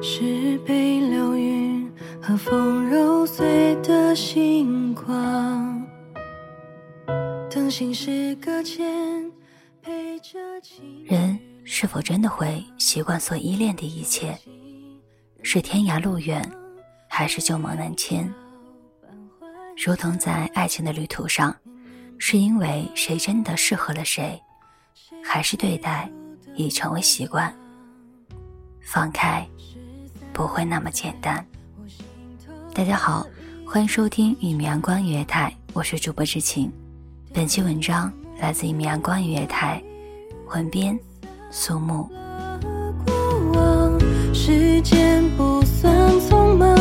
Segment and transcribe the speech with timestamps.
[0.00, 1.90] 是被流云
[2.22, 5.84] 和风揉碎的星光。
[7.50, 9.30] 等心事搁浅，
[9.82, 10.38] 陪着
[11.04, 14.38] 人是否真的会习惯所依恋的一切？
[15.42, 16.48] 是天涯路远，
[17.08, 18.32] 还是旧梦难牵？
[19.84, 21.54] 如同在爱情的旅途上，
[22.18, 24.40] 是因为谁真的适合了谁，
[25.24, 26.08] 还是对待
[26.54, 27.52] 已成为习惯？
[28.80, 29.46] 放开。
[30.38, 31.44] 不会那么简单。
[32.72, 33.26] 大家好，
[33.66, 36.72] 欢迎收听一米阳光音乐台，我是主播知晴。
[37.34, 39.82] 本期文章来自一米阳光音乐台，
[40.54, 40.96] 文编
[41.50, 42.08] 苏木。
[44.32, 46.72] 时间不算匆忙，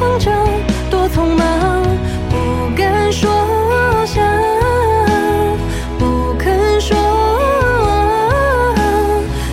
[0.00, 0.46] 慌张
[0.90, 1.82] 多匆忙
[2.30, 3.30] 不敢说
[4.06, 4.24] 想。
[5.98, 6.96] 不肯说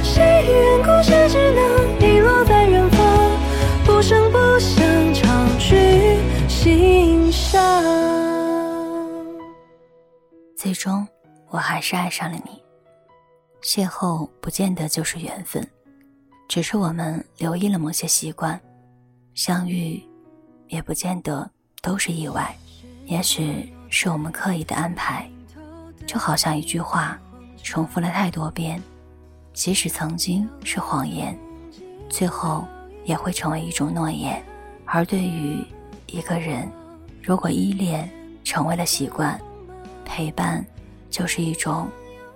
[0.02, 3.38] 谁愿故事只能遗落在远方。
[3.86, 7.84] 不声不响长居心上
[10.56, 11.06] 最终
[11.50, 12.64] 我还是爱上了你。
[13.62, 15.62] 邂逅不见得就是缘分
[16.48, 18.58] 只是我们留意了某些习惯
[19.36, 20.02] 相遇
[20.68, 21.50] 也不见得
[21.82, 22.56] 都是意外，
[23.06, 25.28] 也许是我们刻意的安排。
[26.06, 27.20] 就好像一句话，
[27.64, 28.82] 重复了太多遍，
[29.54, 31.38] 即使曾经是谎言，
[32.10, 32.66] 最后
[33.04, 34.42] 也会成为一种诺言。
[34.86, 35.62] 而对于
[36.06, 36.72] 一个人，
[37.22, 38.10] 如果依恋
[38.44, 39.38] 成为了习惯，
[40.06, 40.66] 陪伴，
[41.10, 41.90] 就是一种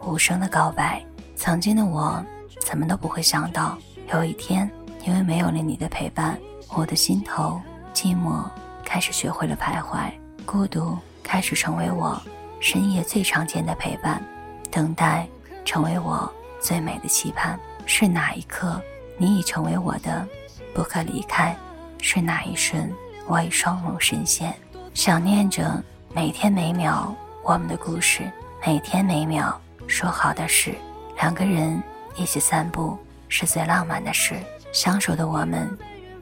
[0.04, 1.02] 无声的告白。
[1.38, 2.22] 曾经的我，
[2.60, 3.78] 怎么都不会想到，
[4.14, 4.70] 有一天，
[5.06, 6.38] 因为没有了你的陪伴，
[6.76, 7.62] 我的心头
[7.94, 8.44] 寂寞
[8.84, 10.12] 开始学会了徘徊，
[10.46, 12.22] 孤独开始成为我
[12.60, 14.24] 深夜最常见的陪伴，
[14.70, 15.28] 等待
[15.66, 17.60] 成为我最美的期盼。
[17.86, 18.82] 是哪一刻，
[19.18, 20.26] 你已成为我的
[20.74, 21.56] 不可离开？
[22.00, 22.92] 是哪一瞬，
[23.28, 24.56] 我已双目深陷，
[24.94, 27.14] 想念着每天每秒。
[27.44, 28.32] 我们的故事，
[28.66, 30.76] 每天每秒说好的事，
[31.18, 31.82] 两个人
[32.16, 32.98] 一起散步
[33.28, 34.36] 是最浪漫的事。
[34.72, 35.68] 相守的我们，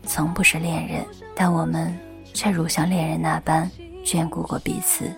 [0.06, 1.06] 从不是恋人，
[1.36, 1.98] 但我们
[2.34, 3.70] 却如像恋人那般
[4.04, 5.14] 眷顾过彼此。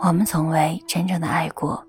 [0.00, 1.82] 我们从未真正的爱过，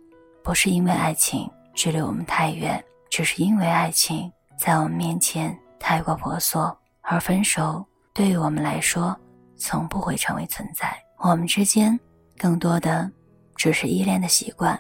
[0.44, 6.76] 不是因为爱情距离我们太远，只是因为爱情在我们面前太过婆娑。
[7.02, 9.16] 而分手对于我们来说，
[9.58, 10.96] 从不会成为存在。
[11.20, 12.00] 我们之间
[12.38, 13.12] 更多的。
[13.58, 14.78] 只是依恋的习惯，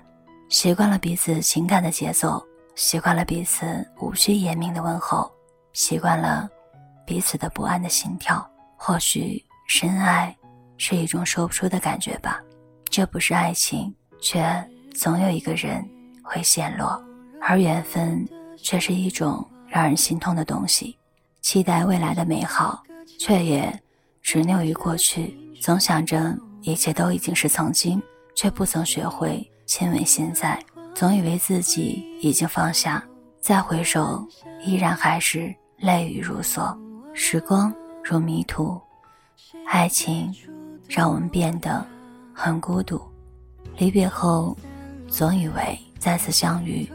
[0.49, 5.31] 习惯了彼此情感的节奏，习惯了彼此无需言明的问候，
[5.71, 6.49] 习惯了
[7.05, 8.45] 彼此的不安的心跳。
[8.75, 10.35] 或许深爱
[10.77, 12.41] 是一种说不出的感觉吧，
[12.89, 14.43] 这不是爱情，却
[14.93, 15.87] 总有一个人
[16.23, 17.01] 会陷落，
[17.41, 18.27] 而缘分
[18.57, 20.97] 却是一种让人心痛的东西。
[21.41, 22.83] 期待未来的美好，
[23.19, 23.71] 却也
[24.21, 28.01] 执拗于过去，总想着一切都已经是曾经。
[28.37, 30.61] 却不曾学会亲吻现在，
[30.93, 33.01] 总以为自己已经放下，
[33.39, 34.27] 再回首，
[34.61, 36.77] 依然还是泪雨如梭。
[37.17, 38.77] 时光如迷途，
[39.65, 40.35] 爱情
[40.85, 41.83] 让我们变得
[42.33, 43.01] 很孤独。
[43.77, 44.55] 离别后，
[45.07, 46.91] 总以为再次相遇，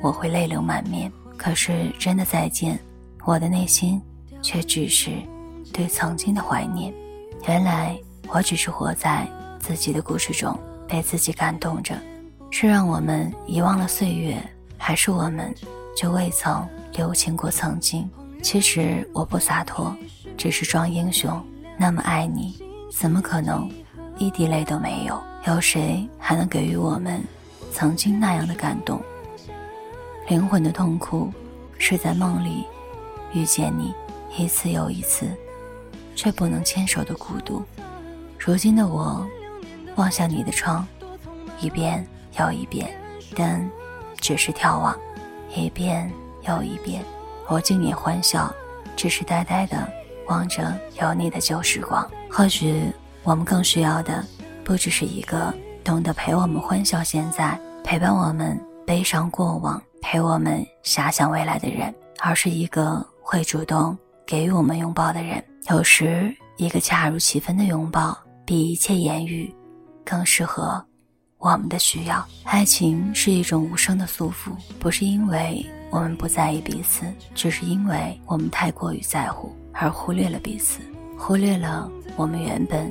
[0.00, 1.10] 我会泪流满面。
[1.36, 2.78] 可是真的再见，
[3.24, 4.00] 我的内心
[4.40, 5.10] 却只是
[5.72, 6.94] 对曾经的怀念。
[7.48, 7.98] 原来
[8.28, 10.56] 我只是活在自己的故事中。
[10.86, 11.98] 被自己感动着，
[12.50, 14.38] 是让我们遗忘了岁月，
[14.76, 15.52] 还是我们
[15.96, 18.08] 就未曾留情过曾经？
[18.44, 19.96] 其实我不洒脱，
[20.36, 21.42] 只是装英雄。
[21.78, 22.62] 那么爱你，
[22.92, 23.72] 怎么可能
[24.18, 25.18] 一滴泪都没有？
[25.46, 27.24] 有谁还能给予我们
[27.72, 29.00] 曾经那样的感动？
[30.28, 31.32] 灵魂的痛苦，
[31.78, 32.66] 是在梦里
[33.32, 33.94] 遇见你
[34.36, 35.26] 一次又一次，
[36.14, 37.62] 却不能牵手的孤独。
[38.38, 39.26] 如今的我。
[39.96, 40.84] 望向你的窗，
[41.60, 42.04] 一遍
[42.38, 42.94] 又一遍，
[43.36, 43.70] 但
[44.16, 44.94] 只是眺望，
[45.54, 46.12] 一遍
[46.46, 47.02] 又一遍。
[47.48, 48.52] 我静也欢笑，
[48.96, 49.88] 只是呆呆的
[50.28, 52.08] 望着有你的旧时光。
[52.30, 52.90] 或许
[53.22, 54.24] 我们更需要的，
[54.64, 55.52] 不只是一个
[55.82, 65.42] 懂得陪我们欢笑现在，陪伴我们悲伤过往，陪我们遐想未来的人，而是一个会主动给予我们拥抱的人。
[65.70, 68.16] 有时，一个恰如其分的拥抱。
[68.46, 69.50] 比一切言语
[70.04, 70.84] 更适合
[71.44, 72.26] 我们的需要。
[72.44, 77.04] 爱情是一种无声的束缚，不是因为我们不在意彼此，
[77.34, 80.80] 只是因为我们太过于在乎，而忽略了彼此，
[81.18, 81.86] 忽略了
[82.16, 82.88] 我们原本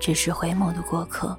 [0.00, 1.38] 只是回眸的过客。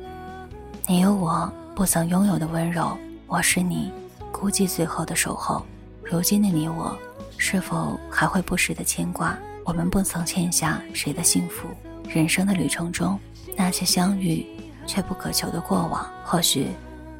[0.87, 3.91] 你有我不曾拥有的温柔，我是你
[4.31, 5.65] 孤寂最后的守候。
[6.01, 6.97] 如今的你我，
[7.37, 9.37] 是否还会不时的牵挂？
[9.65, 11.67] 我们不曾欠下谁的幸福。
[12.07, 13.19] 人生的旅程中，
[13.57, 14.45] 那些相遇
[14.85, 16.71] 却不可求的过往，或许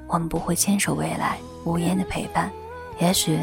[0.08, 2.52] 我们不会牵手未来，无言的陪伴，
[3.00, 3.40] 也许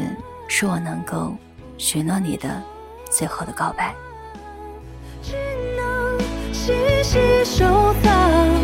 [0.47, 1.33] 是我能够
[1.77, 2.61] 许诺你的
[3.09, 3.93] 最后的告白。
[5.23, 5.35] 只
[5.75, 6.19] 能
[6.53, 6.73] 细
[7.03, 8.60] 细收藏，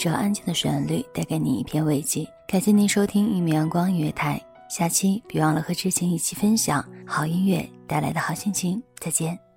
[0.00, 2.26] 这安静的旋律带给你一片慰藉。
[2.48, 8.82] 感谢您收听一米阳光音乐台，下期别忘了和知青一起分享好音乐带来的好心情。
[8.98, 9.49] 再见。